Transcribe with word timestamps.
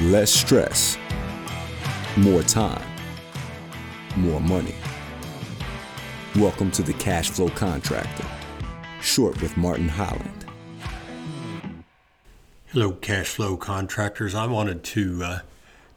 less 0.00 0.30
stress, 0.30 0.96
more 2.16 2.42
time, 2.44 2.86
more 4.16 4.40
money. 4.40 4.76
Welcome 6.36 6.70
to 6.72 6.82
the 6.82 6.92
Cash 6.92 7.30
Flow 7.30 7.48
Contractor, 7.48 8.24
short 9.00 9.42
with 9.42 9.56
Martin 9.56 9.88
Holland. 9.88 10.44
Hello, 12.66 12.92
cash 12.92 13.26
flow 13.26 13.56
contractors. 13.56 14.36
I 14.36 14.46
wanted 14.46 14.84
to 14.84 15.24
uh, 15.24 15.38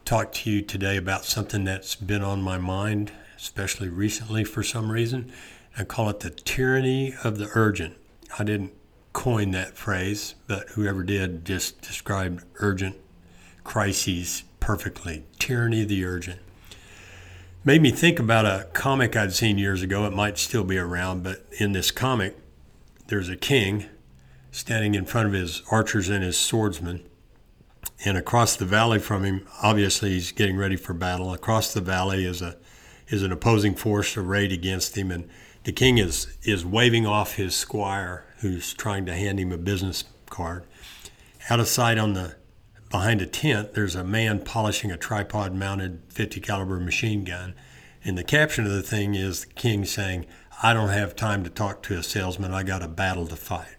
talk 0.04 0.32
to 0.32 0.50
you 0.50 0.62
today 0.62 0.96
about 0.96 1.24
something 1.24 1.62
that's 1.62 1.94
been 1.94 2.22
on 2.22 2.42
my 2.42 2.58
mind, 2.58 3.12
especially 3.36 3.88
recently 3.88 4.42
for 4.42 4.64
some 4.64 4.90
reason. 4.90 5.30
I 5.78 5.84
call 5.84 6.08
it 6.08 6.20
the 6.20 6.30
tyranny 6.30 7.14
of 7.22 7.38
the 7.38 7.50
urgent. 7.54 7.94
I 8.36 8.42
didn't 8.42 8.72
coin 9.12 9.52
that 9.52 9.76
phrase, 9.76 10.34
but 10.48 10.70
whoever 10.70 11.04
did 11.04 11.44
just 11.44 11.80
described 11.82 12.42
urgent 12.56 12.96
crises 13.64 14.44
perfectly. 14.60 15.24
Tyranny 15.38 15.82
of 15.82 15.88
the 15.88 16.04
urgent. 16.04 16.40
Made 17.64 17.82
me 17.82 17.90
think 17.92 18.18
about 18.18 18.44
a 18.44 18.68
comic 18.72 19.14
I'd 19.14 19.32
seen 19.32 19.58
years 19.58 19.82
ago. 19.82 20.04
It 20.04 20.12
might 20.12 20.36
still 20.38 20.64
be 20.64 20.78
around, 20.78 21.22
but 21.22 21.46
in 21.58 21.72
this 21.72 21.90
comic, 21.90 22.36
there's 23.06 23.28
a 23.28 23.36
king 23.36 23.86
standing 24.50 24.94
in 24.94 25.04
front 25.04 25.28
of 25.28 25.32
his 25.32 25.62
archers 25.70 26.08
and 26.08 26.24
his 26.24 26.36
swordsmen. 26.36 27.04
And 28.04 28.18
across 28.18 28.56
the 28.56 28.64
valley 28.64 28.98
from 28.98 29.24
him, 29.24 29.46
obviously 29.62 30.10
he's 30.10 30.32
getting 30.32 30.56
ready 30.56 30.76
for 30.76 30.92
battle. 30.92 31.32
Across 31.32 31.74
the 31.74 31.80
valley 31.80 32.24
is 32.24 32.42
a 32.42 32.56
is 33.08 33.22
an 33.22 33.30
opposing 33.30 33.74
force 33.74 34.16
arrayed 34.16 34.52
against 34.52 34.96
him, 34.96 35.10
and 35.10 35.28
the 35.64 35.72
king 35.72 35.98
is 35.98 36.36
is 36.42 36.64
waving 36.64 37.06
off 37.06 37.34
his 37.34 37.54
squire 37.54 38.24
who's 38.38 38.74
trying 38.74 39.06
to 39.06 39.14
hand 39.14 39.38
him 39.38 39.52
a 39.52 39.58
business 39.58 40.04
card. 40.30 40.64
Out 41.48 41.60
of 41.60 41.68
sight 41.68 41.98
on 41.98 42.14
the 42.14 42.36
behind 42.92 43.22
a 43.22 43.26
tent, 43.26 43.72
there's 43.72 43.96
a 43.96 44.04
man 44.04 44.38
polishing 44.44 44.92
a 44.92 44.96
tripod 44.98 45.54
mounted 45.54 46.02
50 46.10 46.40
caliber 46.40 46.78
machine 46.78 47.24
gun. 47.24 47.54
And 48.04 48.18
the 48.18 48.22
caption 48.22 48.66
of 48.66 48.72
the 48.72 48.82
thing 48.82 49.14
is 49.14 49.46
the 49.46 49.52
king 49.54 49.84
saying, 49.86 50.26
I 50.62 50.74
don't 50.74 50.90
have 50.90 51.16
time 51.16 51.42
to 51.42 51.50
talk 51.50 51.82
to 51.84 51.96
a 51.96 52.02
salesman. 52.02 52.52
I 52.52 52.62
got 52.62 52.82
a 52.82 52.88
battle 52.88 53.26
to 53.26 53.34
fight. 53.34 53.76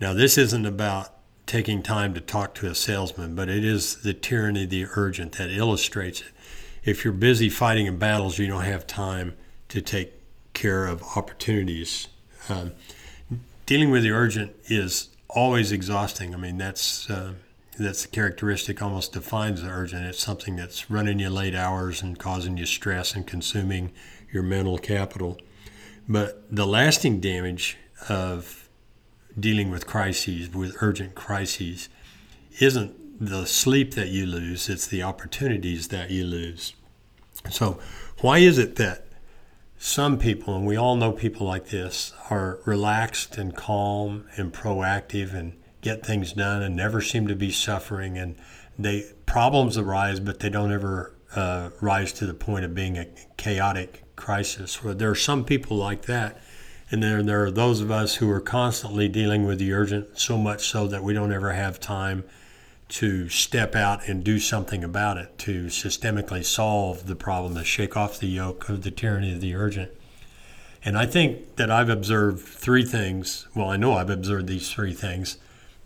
Now, 0.00 0.14
this 0.14 0.38
isn't 0.38 0.64
about 0.64 1.12
taking 1.46 1.82
time 1.82 2.14
to 2.14 2.20
talk 2.20 2.54
to 2.54 2.68
a 2.68 2.74
salesman, 2.74 3.34
but 3.34 3.48
it 3.48 3.64
is 3.64 3.96
the 4.02 4.14
tyranny 4.14 4.64
of 4.64 4.70
the 4.70 4.86
urgent 4.94 5.32
that 5.32 5.50
illustrates 5.50 6.20
it. 6.20 6.28
If 6.84 7.04
you're 7.04 7.12
busy 7.12 7.48
fighting 7.48 7.86
in 7.86 7.98
battles, 7.98 8.38
you 8.38 8.46
don't 8.46 8.62
have 8.62 8.86
time 8.86 9.36
to 9.68 9.80
take 9.80 10.12
care 10.52 10.86
of 10.86 11.02
opportunities. 11.16 12.06
Um, 12.48 12.72
dealing 13.66 13.90
with 13.90 14.04
the 14.04 14.12
urgent 14.12 14.54
is 14.66 15.08
always 15.28 15.72
exhausting. 15.72 16.34
I 16.34 16.38
mean, 16.38 16.58
that's. 16.58 17.10
Uh, 17.10 17.32
that's 17.78 18.02
the 18.02 18.08
characteristic 18.08 18.82
almost 18.82 19.12
defines 19.12 19.62
the 19.62 19.68
urgent. 19.68 20.04
It's 20.04 20.22
something 20.22 20.56
that's 20.56 20.90
running 20.90 21.18
you 21.18 21.30
late 21.30 21.54
hours 21.54 22.02
and 22.02 22.18
causing 22.18 22.56
you 22.56 22.66
stress 22.66 23.14
and 23.14 23.26
consuming 23.26 23.92
your 24.30 24.42
mental 24.42 24.78
capital. 24.78 25.38
But 26.08 26.44
the 26.54 26.66
lasting 26.66 27.20
damage 27.20 27.78
of 28.08 28.68
dealing 29.38 29.70
with 29.70 29.86
crises, 29.86 30.52
with 30.52 30.76
urgent 30.80 31.14
crises, 31.14 31.88
isn't 32.60 33.26
the 33.26 33.46
sleep 33.46 33.94
that 33.94 34.08
you 34.08 34.26
lose, 34.26 34.68
it's 34.68 34.86
the 34.86 35.02
opportunities 35.02 35.88
that 35.88 36.10
you 36.10 36.24
lose. 36.24 36.74
So, 37.50 37.78
why 38.20 38.38
is 38.38 38.58
it 38.58 38.76
that 38.76 39.06
some 39.78 40.18
people, 40.18 40.56
and 40.56 40.66
we 40.66 40.76
all 40.76 40.96
know 40.96 41.12
people 41.12 41.46
like 41.46 41.68
this, 41.68 42.12
are 42.30 42.58
relaxed 42.64 43.38
and 43.38 43.54
calm 43.54 44.26
and 44.36 44.52
proactive 44.52 45.34
and 45.34 45.54
get 45.82 46.06
things 46.06 46.32
done 46.32 46.62
and 46.62 46.74
never 46.74 47.02
seem 47.02 47.26
to 47.28 47.34
be 47.34 47.50
suffering. 47.50 48.16
And 48.16 48.36
they 48.78 49.12
problems 49.26 49.76
arise, 49.76 50.18
but 50.18 50.40
they 50.40 50.48
don't 50.48 50.72
ever 50.72 51.14
uh, 51.34 51.70
rise 51.80 52.12
to 52.14 52.26
the 52.26 52.34
point 52.34 52.64
of 52.64 52.74
being 52.74 52.96
a 52.96 53.06
chaotic 53.36 54.04
crisis. 54.16 54.82
Where 54.82 54.94
there 54.94 55.10
are 55.10 55.14
some 55.14 55.44
people 55.44 55.76
like 55.76 56.02
that, 56.02 56.40
and 56.90 57.02
then 57.02 57.26
there 57.26 57.44
are 57.44 57.50
those 57.50 57.80
of 57.80 57.90
us 57.90 58.16
who 58.16 58.30
are 58.30 58.40
constantly 58.40 59.08
dealing 59.08 59.44
with 59.44 59.58
the 59.58 59.72
urgent, 59.72 60.18
so 60.18 60.38
much 60.38 60.68
so 60.68 60.86
that 60.86 61.02
we 61.02 61.12
don't 61.12 61.32
ever 61.32 61.52
have 61.52 61.78
time 61.78 62.24
to 62.88 63.28
step 63.30 63.74
out 63.74 64.06
and 64.06 64.22
do 64.22 64.38
something 64.38 64.84
about 64.84 65.16
it, 65.16 65.38
to 65.38 65.64
systemically 65.64 66.44
solve 66.44 67.06
the 67.06 67.16
problem, 67.16 67.54
to 67.54 67.64
shake 67.64 67.96
off 67.96 68.20
the 68.20 68.26
yoke 68.26 68.68
of 68.68 68.82
the 68.82 68.90
tyranny 68.90 69.32
of 69.32 69.40
the 69.40 69.54
urgent. 69.54 69.90
And 70.84 70.98
I 70.98 71.06
think 71.06 71.56
that 71.56 71.70
I've 71.70 71.88
observed 71.88 72.46
three 72.46 72.84
things. 72.84 73.46
Well, 73.54 73.68
I 73.68 73.76
know 73.76 73.94
I've 73.94 74.10
observed 74.10 74.46
these 74.46 74.70
three 74.70 74.92
things 74.92 75.38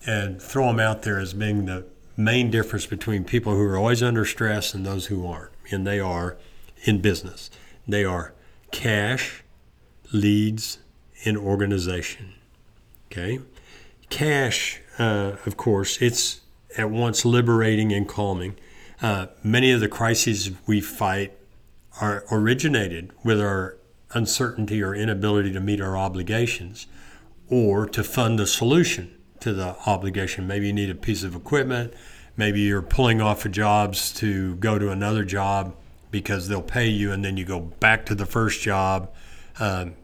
and 0.06 0.40
throw 0.40 0.68
them 0.68 0.80
out 0.80 1.02
there 1.02 1.18
as 1.18 1.34
being 1.34 1.66
the 1.66 1.84
main 2.16 2.50
difference 2.50 2.86
between 2.86 3.24
people 3.24 3.54
who 3.54 3.62
are 3.62 3.76
always 3.76 4.02
under 4.02 4.24
stress 4.24 4.72
and 4.72 4.86
those 4.86 5.06
who 5.06 5.26
aren't. 5.26 5.52
And 5.70 5.86
they 5.86 6.00
are 6.00 6.36
in 6.84 7.00
business. 7.00 7.50
They 7.86 8.04
are 8.04 8.32
cash, 8.70 9.42
leads, 10.12 10.78
and 11.24 11.36
organization. 11.36 12.34
Okay? 13.10 13.40
Cash, 14.08 14.80
uh, 14.98 15.32
of 15.44 15.56
course, 15.56 16.00
it's 16.00 16.40
at 16.78 16.90
once 16.90 17.24
liberating 17.24 17.92
and 17.92 18.08
calming. 18.08 18.56
Uh, 19.02 19.26
many 19.42 19.72
of 19.72 19.80
the 19.80 19.88
crises 19.88 20.52
we 20.66 20.80
fight 20.80 21.32
are 22.00 22.24
originated 22.30 23.10
with 23.24 23.40
our 23.40 23.76
uncertainty 24.12 24.82
or 24.82 24.94
inability 24.94 25.52
to 25.52 25.60
meet 25.60 25.80
our 25.80 25.96
obligations 25.96 26.86
or 27.48 27.86
to 27.86 28.04
fund 28.04 28.38
a 28.38 28.46
solution 28.46 29.15
to 29.46 29.52
the 29.52 29.76
obligation. 29.86 30.44
Maybe 30.48 30.66
you 30.66 30.72
need 30.72 30.90
a 30.90 30.94
piece 30.96 31.22
of 31.22 31.36
equipment. 31.36 31.94
Maybe 32.36 32.62
you're 32.62 32.82
pulling 32.82 33.20
off 33.20 33.46
of 33.46 33.52
jobs 33.52 34.12
to 34.14 34.56
go 34.56 34.76
to 34.76 34.90
another 34.90 35.22
job 35.22 35.76
because 36.10 36.48
they'll 36.48 36.62
pay 36.62 36.88
you, 36.88 37.12
and 37.12 37.24
then 37.24 37.36
you 37.36 37.44
go 37.44 37.60
back 37.60 38.06
to 38.06 38.16
the 38.16 38.26
first 38.26 38.60
job. 38.60 39.08
Um, 39.60 39.94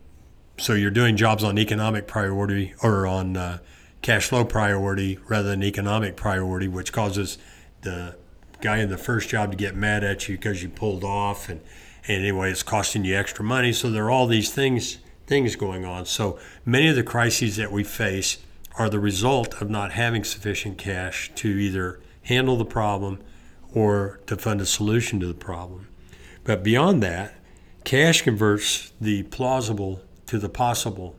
so 0.59 0.75
you're 0.75 0.93
doing 0.93 1.17
jobs 1.17 1.43
on 1.43 1.59
economic 1.59 2.07
priority 2.07 2.73
or 2.85 3.05
on 3.05 3.37
uh, 3.37 3.59
cash 4.01 4.29
flow 4.29 4.45
priority 4.45 5.19
rather 5.29 5.49
than 5.49 5.65
economic 5.65 6.15
priority, 6.15 6.69
which 6.69 6.93
causes 6.93 7.37
the 7.81 8.17
guy 8.61 8.79
in 8.79 8.91
the 8.91 8.99
first 8.99 9.29
job 9.29 9.51
to 9.51 9.57
get 9.57 9.75
mad 9.75 10.05
at 10.05 10.29
you 10.29 10.37
because 10.37 10.63
you 10.63 10.69
pulled 10.69 11.03
off, 11.03 11.49
and, 11.49 11.61
and 12.07 12.19
anyway, 12.19 12.53
it's 12.53 12.63
costing 12.63 13.05
you 13.05 13.17
extra 13.17 13.45
money. 13.45 13.73
So 13.73 13.91
there 13.91 14.05
are 14.05 14.11
all 14.11 14.29
these 14.29 14.55
things 14.55 14.99
things 15.27 15.57
going 15.57 15.85
on. 15.85 16.07
So 16.07 16.39
many 16.65 16.87
of 16.87 16.95
the 16.95 17.03
crises 17.03 17.57
that 17.57 17.73
we 17.73 17.83
face 17.83 18.39
are 18.77 18.89
the 18.89 18.99
result 18.99 19.61
of 19.61 19.69
not 19.69 19.93
having 19.93 20.25
sufficient 20.25 20.79
cash 20.79 21.31
to 21.37 21.49
either 21.49 22.01
handle 22.23 22.57
the 22.57 22.65
problem 22.65 23.21
or 23.75 24.21
to 24.27 24.37
fund 24.37 24.61
a 24.61 24.67
solution 24.67 25.21
to 25.21 25.27
the 25.27 25.35
problem. 25.35 25.89
But 26.45 26.63
beyond 26.63 27.03
that, 27.03 27.35
cash 27.85 28.23
converts 28.23 28.93
the 29.01 29.25
plausible 29.25 30.03
to 30.27 30.39
the 30.39 30.49
possible. 30.49 31.17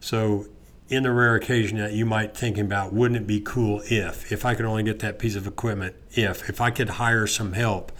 So, 0.00 0.46
in 0.88 1.04
the 1.04 1.12
rare 1.12 1.34
occasion 1.34 1.78
that 1.78 1.92
you 1.92 2.04
might 2.04 2.36
think 2.36 2.58
about, 2.58 2.92
wouldn't 2.92 3.18
it 3.18 3.26
be 3.26 3.40
cool 3.40 3.80
if, 3.86 4.30
if 4.30 4.44
I 4.44 4.54
could 4.54 4.66
only 4.66 4.82
get 4.82 4.98
that 4.98 5.18
piece 5.18 5.36
of 5.36 5.46
equipment, 5.46 5.96
if, 6.10 6.50
if 6.50 6.60
I 6.60 6.70
could 6.70 6.90
hire 6.90 7.26
some 7.26 7.54
help, 7.54 7.92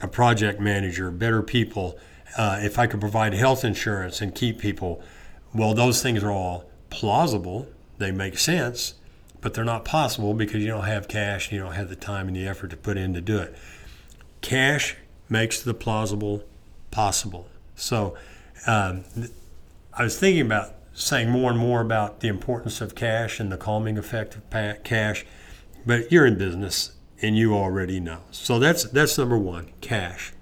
a 0.00 0.08
project 0.08 0.58
manager, 0.58 1.10
better 1.10 1.42
people, 1.42 1.98
uh, 2.38 2.58
if 2.62 2.78
I 2.78 2.86
could 2.86 3.00
provide 3.00 3.34
health 3.34 3.64
insurance 3.64 4.22
and 4.22 4.34
keep 4.34 4.58
people, 4.58 5.02
well, 5.52 5.74
those 5.74 6.02
things 6.02 6.22
are 6.22 6.30
all 6.30 6.70
plausible 6.88 7.68
they 7.98 8.10
make 8.10 8.38
sense, 8.38 8.94
but 9.40 9.54
they're 9.54 9.64
not 9.64 9.84
possible 9.84 10.34
because 10.34 10.62
you 10.62 10.68
don't 10.68 10.84
have 10.84 11.08
cash, 11.08 11.52
you 11.52 11.58
don't 11.58 11.72
have 11.72 11.88
the 11.88 11.96
time 11.96 12.28
and 12.28 12.36
the 12.36 12.46
effort 12.46 12.68
to 12.70 12.76
put 12.76 12.96
in 12.96 13.14
to 13.14 13.20
do 13.20 13.38
it. 13.38 13.54
Cash 14.40 14.96
makes 15.28 15.60
the 15.62 15.74
plausible 15.74 16.44
possible. 16.90 17.48
So 17.76 18.16
um, 18.66 19.04
I 19.92 20.04
was 20.04 20.18
thinking 20.18 20.42
about 20.42 20.74
saying 20.94 21.30
more 21.30 21.50
and 21.50 21.58
more 21.58 21.80
about 21.80 22.20
the 22.20 22.28
importance 22.28 22.80
of 22.80 22.94
cash 22.94 23.38
and 23.38 23.52
the 23.52 23.56
calming 23.56 23.98
effect 23.98 24.36
of 24.36 24.82
cash, 24.82 25.24
but 25.86 26.10
you're 26.10 26.26
in 26.26 26.36
business 26.38 26.92
and 27.22 27.36
you 27.36 27.54
already 27.54 28.00
know. 28.00 28.20
So 28.30 28.58
that's 28.58 28.84
that's 28.84 29.16
number 29.18 29.38
one, 29.38 29.70
cash. 29.80 30.32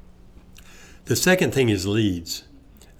The 1.06 1.17
second 1.17 1.52
thing 1.52 1.69
is 1.69 1.87
leads. 1.87 2.44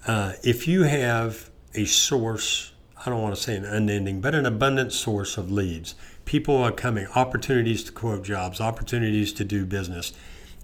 Uh, 0.05 0.33
if 0.43 0.67
you 0.67 0.83
have 0.83 1.49
a 1.73 1.85
source 1.85 2.71
I 3.07 3.09
don't 3.09 3.21
want 3.21 3.35
to 3.35 3.41
say 3.41 3.55
an 3.55 3.63
unending, 3.63 4.19
but 4.19 4.35
an 4.35 4.45
abundant 4.45 4.91
source 4.91 5.37
of 5.37 5.49
leads. 5.49 5.95
People 6.25 6.57
are 6.57 6.73
coming, 6.73 7.07
opportunities 7.15 7.85
to 7.85 7.93
quote 7.93 8.25
jobs, 8.25 8.59
opportunities 8.59 9.31
to 9.31 9.45
do 9.45 9.65
business. 9.65 10.11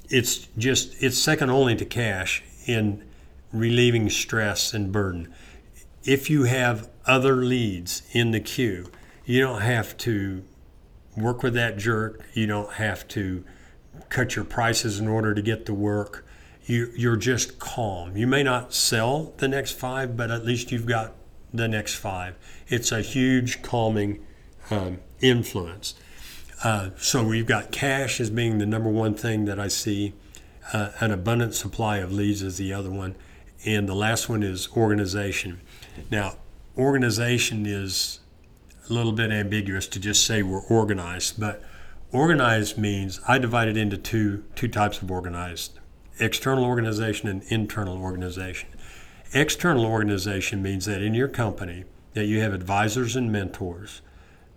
It's 0.09 0.49
just, 0.57 1.01
it's 1.01 1.17
second 1.17 1.51
only 1.51 1.73
to 1.77 1.85
cash 1.85 2.43
in 2.65 3.01
relieving 3.53 4.09
stress 4.09 4.73
and 4.73 4.91
burden. 4.91 5.33
If 6.03 6.29
you 6.29 6.43
have 6.43 6.89
other 7.05 7.37
leads 7.37 8.03
in 8.11 8.31
the 8.31 8.41
queue, 8.41 8.91
you 9.23 9.39
don't 9.39 9.61
have 9.61 9.95
to 9.99 10.43
work 11.15 11.43
with 11.43 11.53
that 11.53 11.77
jerk. 11.77 12.25
You 12.33 12.45
don't 12.45 12.73
have 12.73 13.07
to 13.09 13.45
cut 14.09 14.35
your 14.35 14.43
prices 14.43 14.99
in 14.99 15.07
order 15.07 15.33
to 15.33 15.41
get 15.41 15.65
the 15.65 15.73
work. 15.73 16.25
You, 16.65 16.91
you're 16.93 17.15
just 17.15 17.57
calm. 17.57 18.17
You 18.17 18.27
may 18.27 18.43
not 18.43 18.73
sell 18.73 19.33
the 19.37 19.47
next 19.47 19.79
five, 19.79 20.17
but 20.17 20.29
at 20.29 20.43
least 20.43 20.73
you've 20.73 20.85
got 20.85 21.13
the 21.53 21.67
next 21.67 21.95
five. 21.95 22.35
It's 22.67 22.91
a 22.91 23.01
huge 23.01 23.61
calming 23.61 24.25
um, 24.71 24.99
influence. 25.21 25.95
Uh, 26.63 26.91
so 26.97 27.23
we've 27.23 27.45
got 27.45 27.71
cash 27.71 28.19
as 28.19 28.29
being 28.29 28.57
the 28.57 28.65
number 28.65 28.89
one 28.89 29.13
thing 29.13 29.45
that 29.45 29.59
I 29.59 29.67
see. 29.67 30.13
Uh, 30.71 30.91
an 31.01 31.11
abundant 31.11 31.53
supply 31.53 31.97
of 31.97 32.11
leads 32.11 32.41
is 32.41 32.57
the 32.57 32.73
other 32.73 32.89
one, 32.89 33.15
and 33.65 33.87
the 33.87 33.93
last 33.93 34.29
one 34.29 34.41
is 34.41 34.69
organization. 34.77 35.59
Now, 36.09 36.37
organization 36.77 37.65
is 37.65 38.21
a 38.89 38.93
little 38.93 39.11
bit 39.11 39.29
ambiguous 39.29 39.87
to 39.87 39.99
just 39.99 40.25
say 40.25 40.41
we're 40.41 40.63
organized, 40.63 41.37
but 41.37 41.61
organized 42.13 42.77
means 42.77 43.19
I 43.27 43.39
divide 43.39 43.67
it 43.67 43.75
into 43.75 43.97
two 43.97 44.45
two 44.55 44.69
types 44.69 45.01
of 45.01 45.11
organized: 45.11 45.79
external 46.17 46.63
organization 46.63 47.27
and 47.27 47.43
internal 47.49 48.01
organization. 48.01 48.69
External 49.33 49.85
organization 49.85 50.61
means 50.61 50.85
that 50.85 51.01
in 51.01 51.13
your 51.13 51.27
company 51.27 51.85
that 52.13 52.25
you 52.25 52.41
have 52.41 52.53
advisors 52.53 53.15
and 53.15 53.31
mentors 53.31 54.01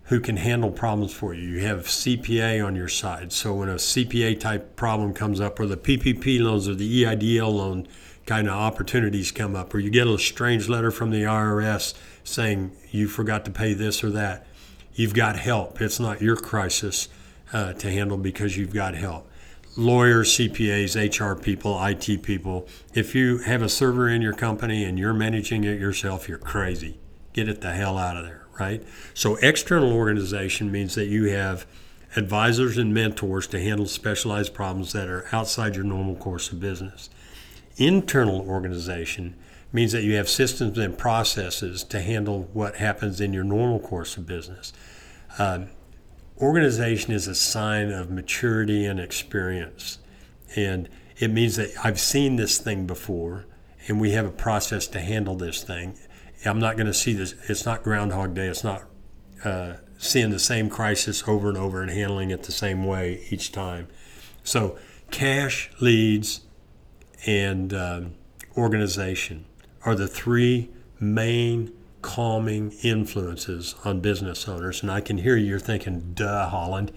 who 0.07 0.19
can 0.19 0.37
handle 0.37 0.71
problems 0.71 1.13
for 1.13 1.33
you. 1.33 1.49
You 1.49 1.65
have 1.65 1.85
CPA 1.85 2.65
on 2.65 2.75
your 2.75 2.87
side. 2.87 3.33
So 3.33 3.53
when 3.55 3.67
a 3.67 3.75
CPA 3.75 4.39
type 4.39 4.75
problem 4.75 5.13
comes 5.13 5.41
up, 5.41 5.59
or 5.59 5.65
the 5.65 5.75
PPP 5.75 6.39
loans 6.39 6.67
or 6.67 6.75
the 6.75 7.03
EIDL 7.03 7.53
loan 7.53 7.87
kind 8.25 8.47
of 8.47 8.53
opportunities 8.53 9.31
come 9.31 9.55
up, 9.55 9.73
or 9.73 9.79
you 9.79 9.89
get 9.89 10.07
a 10.07 10.17
strange 10.17 10.69
letter 10.69 10.91
from 10.91 11.11
the 11.11 11.23
IRS 11.23 11.93
saying 12.23 12.71
you 12.89 13.07
forgot 13.07 13.43
to 13.45 13.51
pay 13.51 13.73
this 13.73 14.01
or 14.03 14.09
that, 14.11 14.47
you've 14.93 15.13
got 15.13 15.37
help. 15.37 15.81
It's 15.81 15.99
not 15.99 16.21
your 16.21 16.37
crisis 16.37 17.09
uh, 17.51 17.73
to 17.73 17.91
handle 17.91 18.17
because 18.17 18.55
you've 18.55 18.73
got 18.73 18.95
help. 18.95 19.29
Lawyers, 19.77 20.37
CPAs, 20.37 20.95
HR 20.95 21.39
people, 21.39 21.81
IT 21.83 22.23
people, 22.23 22.67
if 22.93 23.13
you 23.13 23.37
have 23.39 23.61
a 23.61 23.69
server 23.69 24.09
in 24.09 24.21
your 24.21 24.33
company 24.33 24.83
and 24.83 24.97
you're 24.97 25.13
managing 25.13 25.63
it 25.63 25.79
yourself, 25.79 26.27
you're 26.27 26.37
crazy. 26.37 26.99
Get 27.33 27.47
it 27.47 27.61
the 27.61 27.73
hell 27.73 27.97
out 27.97 28.17
of 28.17 28.25
there 28.25 28.47
right? 28.59 28.83
So, 29.13 29.35
external 29.37 29.93
organization 29.93 30.71
means 30.71 30.95
that 30.95 31.05
you 31.05 31.25
have 31.25 31.65
advisors 32.15 32.77
and 32.77 32.93
mentors 32.93 33.47
to 33.47 33.59
handle 33.59 33.85
specialized 33.85 34.53
problems 34.53 34.93
that 34.93 35.07
are 35.07 35.25
outside 35.31 35.75
your 35.75 35.85
normal 35.85 36.15
course 36.15 36.51
of 36.51 36.59
business. 36.59 37.09
Internal 37.77 38.41
organization 38.41 39.35
means 39.71 39.91
that 39.91 40.03
you 40.03 40.15
have 40.15 40.29
systems 40.29 40.77
and 40.77 40.97
processes 40.97 41.83
to 41.83 42.01
handle 42.01 42.49
what 42.53 42.77
happens 42.77 43.19
in 43.21 43.33
your 43.33 43.43
normal 43.43 43.79
course 43.79 44.17
of 44.17 44.25
business. 44.25 44.73
Um, 45.37 45.67
organization 46.39 47.13
is 47.13 47.27
a 47.27 47.35
sign 47.35 47.91
of 47.91 48.09
maturity 48.09 48.85
and 48.85 48.99
experience. 48.99 49.99
And 50.55 50.89
it 51.17 51.31
means 51.31 51.55
that 51.55 51.71
I've 51.83 51.99
seen 51.99 52.35
this 52.35 52.57
thing 52.57 52.85
before 52.85 53.45
and 53.87 53.99
we 54.01 54.11
have 54.11 54.25
a 54.25 54.31
process 54.31 54.87
to 54.87 54.99
handle 54.99 55.35
this 55.35 55.63
thing. 55.63 55.97
I'm 56.45 56.59
not 56.59 56.75
going 56.77 56.87
to 56.87 56.93
see 56.93 57.13
this. 57.13 57.35
It's 57.47 57.65
not 57.65 57.83
Groundhog 57.83 58.33
Day. 58.33 58.47
It's 58.47 58.63
not 58.63 58.83
uh, 59.43 59.75
seeing 59.97 60.29
the 60.29 60.39
same 60.39 60.69
crisis 60.69 61.23
over 61.27 61.49
and 61.49 61.57
over 61.57 61.81
and 61.81 61.89
handling 61.89 62.31
it 62.31 62.43
the 62.43 62.51
same 62.51 62.85
way 62.85 63.25
each 63.29 63.51
time. 63.51 63.87
So, 64.43 64.77
cash, 65.09 65.71
leads, 65.81 66.41
and 67.25 67.73
um, 67.73 68.13
organization 68.57 69.45
are 69.83 69.95
the 69.95 70.07
three 70.07 70.69
main 70.99 71.73
calming 72.07 72.71
influences 72.83 73.75
on 73.83 73.99
business 73.99 74.47
owners. 74.47 74.81
And 74.81 74.89
I 74.89 75.01
can 75.01 75.17
hear 75.17 75.35
you, 75.35 75.47
you're 75.47 75.59
thinking, 75.59 76.13
duh, 76.13 76.47
Holland. 76.47 76.93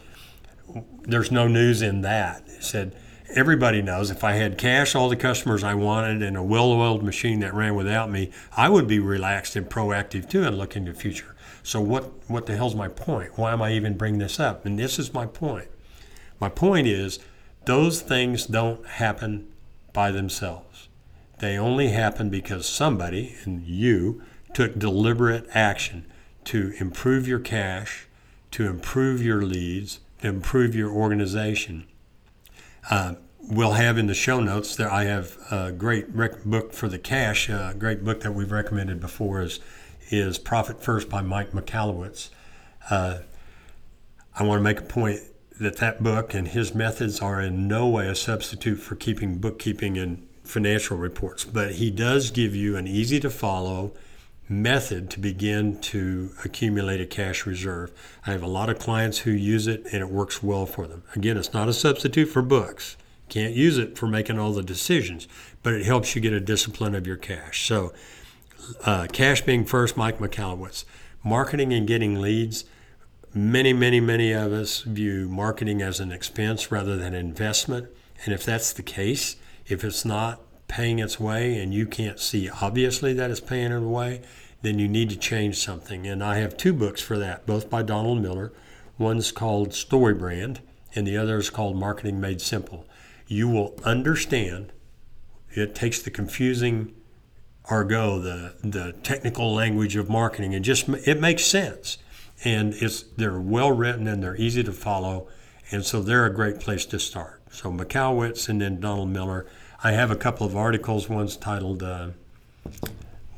There's 1.02 1.32
no 1.32 1.48
news 1.48 1.82
in 1.82 2.02
that. 2.02 2.44
He 2.46 2.62
said, 2.62 2.94
everybody 3.34 3.82
knows 3.82 4.12
if 4.12 4.22
I 4.22 4.34
had 4.34 4.56
cash, 4.56 4.94
all 4.94 5.08
the 5.08 5.16
customers 5.16 5.64
I 5.64 5.74
wanted, 5.74 6.22
and 6.22 6.36
a 6.36 6.44
well 6.44 6.70
oiled 6.70 7.02
machine 7.02 7.40
that 7.40 7.52
ran 7.52 7.74
without 7.74 8.08
me, 8.08 8.30
I 8.56 8.68
would 8.68 8.86
be 8.86 9.00
relaxed 9.00 9.56
and 9.56 9.68
proactive 9.68 10.30
too 10.30 10.44
and 10.44 10.56
look 10.56 10.76
into 10.76 10.92
the 10.92 10.98
future. 10.98 11.34
So, 11.64 11.80
what, 11.80 12.30
what 12.30 12.46
the 12.46 12.56
hell's 12.56 12.76
my 12.76 12.86
point? 12.86 13.36
Why 13.36 13.52
am 13.52 13.60
I 13.60 13.72
even 13.72 13.96
bringing 13.96 14.20
this 14.20 14.38
up? 14.38 14.64
And 14.64 14.78
this 14.78 14.96
is 14.96 15.12
my 15.12 15.26
point. 15.26 15.68
My 16.38 16.48
point 16.48 16.86
is 16.86 17.18
those 17.64 18.00
things 18.00 18.46
don't 18.46 18.86
happen 18.86 19.48
by 19.92 20.12
themselves, 20.12 20.88
they 21.40 21.58
only 21.58 21.88
happen 21.88 22.30
because 22.30 22.64
somebody, 22.64 23.34
and 23.42 23.66
you, 23.66 24.22
took 24.54 24.78
deliberate 24.78 25.46
action 25.54 26.06
to 26.44 26.72
improve 26.78 27.28
your 27.28 27.38
cash, 27.38 28.06
to 28.52 28.66
improve 28.66 29.22
your 29.22 29.42
leads, 29.42 30.00
to 30.20 30.28
improve 30.28 30.74
your 30.74 30.90
organization 30.90 31.86
uh, 32.88 33.14
we'll 33.38 33.72
have 33.72 33.98
in 33.98 34.06
the 34.06 34.14
show 34.14 34.40
notes 34.40 34.76
that 34.76 34.90
I 34.90 35.04
have 35.04 35.36
a 35.50 35.72
great 35.72 36.08
rec- 36.14 36.44
book 36.44 36.72
for 36.72 36.88
the 36.88 36.98
cash. 36.98 37.48
A 37.48 37.74
great 37.78 38.04
book 38.04 38.20
that 38.20 38.32
we've 38.32 38.52
recommended 38.52 39.00
before 39.00 39.42
is 39.42 39.60
is 40.10 40.38
Profit 40.38 40.82
First 40.82 41.08
by 41.08 41.22
Mike 41.22 41.52
Michalowicz. 41.52 42.30
Uh, 42.88 43.18
I 44.34 44.42
want 44.42 44.58
to 44.58 44.62
make 44.62 44.80
a 44.80 44.84
point 44.84 45.20
that 45.60 45.76
that 45.76 46.02
book 46.02 46.34
and 46.34 46.48
his 46.48 46.74
methods 46.74 47.20
are 47.20 47.40
in 47.40 47.68
no 47.68 47.86
way 47.86 48.08
a 48.08 48.14
substitute 48.14 48.76
for 48.76 48.96
keeping 48.96 49.38
bookkeeping 49.38 49.98
and 49.98 50.26
financial 50.42 50.96
reports, 50.96 51.44
but 51.44 51.74
he 51.74 51.90
does 51.90 52.30
give 52.30 52.56
you 52.56 52.76
an 52.76 52.88
easy 52.88 53.20
to 53.20 53.30
follow 53.30 53.92
method 54.50 55.08
to 55.08 55.20
begin 55.20 55.80
to 55.80 56.32
accumulate 56.44 57.00
a 57.00 57.06
cash 57.06 57.46
reserve. 57.46 57.92
I 58.26 58.32
have 58.32 58.42
a 58.42 58.48
lot 58.48 58.68
of 58.68 58.80
clients 58.80 59.18
who 59.18 59.30
use 59.30 59.68
it 59.68 59.86
and 59.92 60.02
it 60.02 60.10
works 60.10 60.42
well 60.42 60.66
for 60.66 60.88
them. 60.88 61.04
Again, 61.14 61.36
it's 61.36 61.54
not 61.54 61.68
a 61.68 61.72
substitute 61.72 62.26
for 62.26 62.42
books. 62.42 62.96
Can't 63.28 63.54
use 63.54 63.78
it 63.78 63.96
for 63.96 64.08
making 64.08 64.40
all 64.40 64.52
the 64.52 64.64
decisions, 64.64 65.28
but 65.62 65.72
it 65.72 65.86
helps 65.86 66.16
you 66.16 66.20
get 66.20 66.32
a 66.32 66.40
discipline 66.40 66.96
of 66.96 67.06
your 67.06 67.16
cash. 67.16 67.64
So, 67.64 67.92
uh, 68.84 69.06
cash 69.12 69.42
being 69.42 69.64
first, 69.64 69.96
Mike 69.96 70.18
Michalowicz. 70.18 70.84
Marketing 71.22 71.72
and 71.72 71.86
getting 71.86 72.20
leads. 72.20 72.64
Many, 73.32 73.72
many, 73.72 74.00
many 74.00 74.32
of 74.32 74.52
us 74.52 74.80
view 74.80 75.28
marketing 75.28 75.80
as 75.80 76.00
an 76.00 76.10
expense 76.10 76.72
rather 76.72 76.96
than 76.96 77.14
investment. 77.14 77.86
And 78.24 78.34
if 78.34 78.44
that's 78.44 78.72
the 78.72 78.82
case, 78.82 79.36
if 79.66 79.84
it's 79.84 80.04
not 80.04 80.40
paying 80.70 81.00
its 81.00 81.18
way 81.18 81.58
and 81.58 81.74
you 81.74 81.84
can't 81.84 82.20
see 82.20 82.48
obviously 82.48 83.12
that 83.12 83.28
it's 83.28 83.40
paying 83.40 83.72
it 83.72 83.82
away, 83.82 84.22
then 84.62 84.78
you 84.78 84.86
need 84.86 85.10
to 85.10 85.18
change 85.18 85.58
something. 85.58 86.06
And 86.06 86.22
I 86.22 86.36
have 86.36 86.56
two 86.56 86.72
books 86.72 87.02
for 87.02 87.18
that, 87.18 87.44
both 87.44 87.68
by 87.68 87.82
Donald 87.82 88.22
Miller. 88.22 88.52
One's 88.96 89.32
called 89.32 89.74
Story 89.74 90.14
Brand, 90.14 90.60
and 90.94 91.06
the 91.06 91.16
other 91.16 91.38
is 91.38 91.50
called 91.50 91.76
Marketing 91.76 92.20
Made 92.20 92.40
Simple. 92.40 92.86
You 93.26 93.48
will 93.48 93.74
understand. 93.84 94.72
It 95.50 95.74
takes 95.74 96.00
the 96.00 96.10
confusing 96.10 96.94
argot, 97.64 98.22
the 98.22 98.54
the 98.62 98.92
technical 99.02 99.52
language 99.52 99.96
of 99.96 100.08
marketing, 100.08 100.54
and 100.54 100.64
just 100.64 100.88
it 100.88 101.20
makes 101.20 101.44
sense. 101.44 101.98
And 102.44 102.74
it's 102.74 103.02
they're 103.02 103.40
well 103.40 103.72
written 103.72 104.06
and 104.06 104.22
they're 104.22 104.36
easy 104.36 104.62
to 104.62 104.72
follow, 104.72 105.26
and 105.72 105.84
so 105.84 106.00
they're 106.00 106.26
a 106.26 106.34
great 106.34 106.60
place 106.60 106.86
to 106.86 107.00
start. 107.00 107.42
So 107.50 107.72
Michalowicz 107.72 108.48
and 108.48 108.60
then 108.60 108.78
Donald 108.78 109.08
Miller 109.08 109.46
I 109.82 109.92
have 109.92 110.10
a 110.10 110.16
couple 110.16 110.46
of 110.46 110.54
articles. 110.54 111.08
One's 111.08 111.38
titled, 111.38 111.82
uh, 111.82 112.10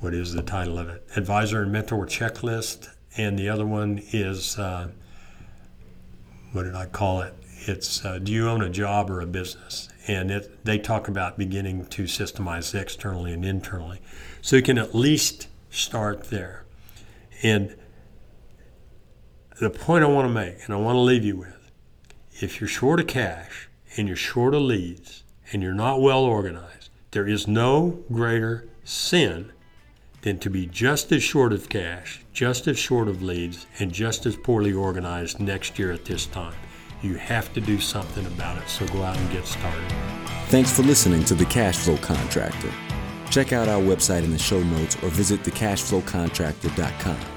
what 0.01 0.13
is 0.13 0.33
the 0.33 0.43
title 0.43 0.77
of 0.77 0.89
it? 0.89 1.07
Advisor 1.15 1.63
and 1.63 1.71
Mentor 1.71 2.05
Checklist. 2.05 2.89
And 3.17 3.39
the 3.39 3.49
other 3.49 3.65
one 3.65 4.03
is, 4.11 4.59
uh, 4.59 4.89
what 6.51 6.65
did 6.65 6.75
I 6.75 6.87
call 6.87 7.21
it? 7.21 7.33
It's 7.67 8.05
uh, 8.05 8.19
Do 8.19 8.33
You 8.33 8.49
Own 8.49 8.61
a 8.61 8.69
Job 8.69 9.09
or 9.09 9.21
a 9.21 9.27
Business? 9.27 9.89
And 10.09 10.33
it, 10.33 10.65
they 10.65 10.79
talk 10.79 11.07
about 11.07 11.39
beginning 11.39 11.87
to 11.87 12.05
systemize 12.05 12.75
externally 12.75 13.33
and 13.33 13.45
internally. 13.45 14.01
So 14.41 14.57
you 14.57 14.63
can 14.63 14.79
at 14.79 14.97
least 14.97 15.47
start 15.71 16.25
there. 16.25 16.65
And 17.45 17.77
the 19.61 19.71
point 19.71 20.03
I 20.03 20.09
want 20.09 20.27
to 20.27 20.35
make, 20.35 20.57
and 20.65 20.75
I 20.75 20.77
want 20.79 20.97
to 20.97 21.01
leave 21.01 21.23
you 21.23 21.37
with, 21.37 21.71
if 22.33 22.61
you're 22.61 22.67
short 22.67 22.99
of 22.99 23.07
cash 23.07 23.69
and 23.97 24.09
you're 24.09 24.17
short 24.17 24.55
of 24.55 24.63
leads, 24.63 25.22
and 25.52 25.62
you're 25.62 25.75
not 25.75 26.00
well 26.00 26.25
organized, 26.25 26.90
there 27.11 27.28
is 27.28 27.47
no 27.47 28.02
greater 28.11 28.66
sin 28.85 29.52
than 30.23 30.38
to 30.38 30.49
be 30.49 30.66
just 30.66 31.12
as 31.12 31.23
short 31.23 31.52
of 31.52 31.68
cash, 31.68 32.25
just 32.32 32.66
as 32.66 32.78
short 32.78 33.09
of 33.09 33.23
leads, 33.23 33.66
and 33.78 33.92
just 33.92 34.25
as 34.25 34.37
poorly 34.37 34.73
organized 34.73 35.40
next 35.40 35.78
year 35.78 35.92
at 35.92 36.04
this 36.04 36.26
time. 36.26 36.54
You 37.02 37.14
have 37.14 37.52
to 37.54 37.61
do 37.61 37.80
something 37.80 38.25
about 38.26 38.59
it, 38.59 38.68
so 38.68 38.87
go 38.88 39.02
out 39.02 39.16
and 39.16 39.30
get 39.30 39.47
started. 39.47 39.92
Thanks 40.47 40.75
for 40.75 40.82
listening 40.82 41.25
to 41.25 41.35
The 41.35 41.44
Cash 41.47 41.78
Flow 41.78 41.97
Contractor. 41.97 42.71
Check 43.30 43.52
out 43.52 43.68
our 43.68 43.80
website 43.80 44.23
in 44.23 44.30
the 44.30 44.38
show 44.38 44.62
notes 44.62 44.97
or 45.02 45.09
visit 45.09 45.42
thecashflowcontractor.com. 45.42 47.32